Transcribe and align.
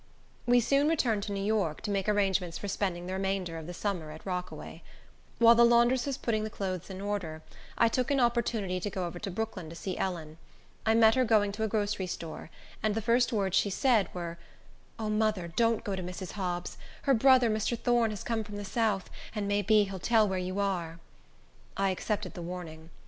We 0.47 0.59
soon 0.61 0.87
returned 0.89 1.21
to 1.25 1.31
New 1.31 1.43
York, 1.43 1.81
to 1.81 1.91
make 1.91 2.09
arrangements 2.09 2.57
for 2.57 2.67
spending 2.67 3.05
the 3.05 3.13
remainder 3.13 3.59
of 3.59 3.67
the 3.67 3.73
summer 3.75 4.09
at 4.09 4.25
Rockaway. 4.25 4.81
While 5.37 5.53
the 5.53 5.63
laundress 5.63 6.07
was 6.07 6.17
putting 6.17 6.43
the 6.43 6.49
clothes 6.49 6.89
in 6.89 6.99
order, 7.01 7.43
I 7.77 7.87
took 7.87 8.09
an 8.09 8.19
opportunity 8.19 8.79
to 8.79 8.89
go 8.89 9.05
over 9.05 9.19
to 9.19 9.29
Brooklyn 9.29 9.69
to 9.69 9.75
see 9.75 9.99
Ellen. 9.99 10.39
I 10.87 10.95
met 10.95 11.13
her 11.13 11.23
going 11.23 11.51
to 11.51 11.63
a 11.63 11.67
grocery 11.67 12.07
store, 12.07 12.49
and 12.81 12.95
the 12.95 13.01
first 13.03 13.31
words 13.31 13.55
she 13.55 13.69
said, 13.69 14.11
were, 14.11 14.39
"O, 14.97 15.07
mother, 15.07 15.49
don't 15.49 15.83
go 15.83 15.95
to 15.95 16.01
Mrs. 16.01 16.31
Hobbs's. 16.31 16.79
Her 17.03 17.13
brother, 17.13 17.51
Mr. 17.51 17.77
Thorne, 17.77 18.09
has 18.09 18.23
come 18.23 18.43
from 18.43 18.57
the 18.57 18.65
south, 18.65 19.07
and 19.35 19.47
may 19.47 19.61
be 19.61 19.83
he'll 19.83 19.99
tell 19.99 20.27
where 20.27 20.39
you 20.39 20.59
are." 20.59 20.97
I 21.77 21.91
accepted 21.91 22.33
the 22.33 22.41
warning. 22.41 22.89